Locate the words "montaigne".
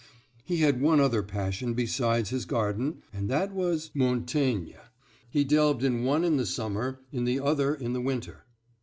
3.93-4.73